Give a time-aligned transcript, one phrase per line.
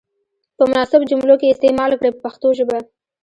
[0.57, 2.77] په مناسبو جملو کې یې استعمال کړئ په پښتو ژبه.